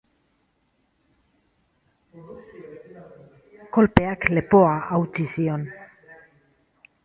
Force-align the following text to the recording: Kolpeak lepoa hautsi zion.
Kolpeak 3.75 4.21
lepoa 4.35 4.75
hautsi 4.89 5.31
zion. 5.35 5.71